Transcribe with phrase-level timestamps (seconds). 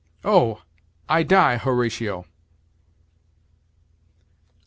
[0.25, 0.63] "Oh!
[1.07, 2.25] I die, Horatio."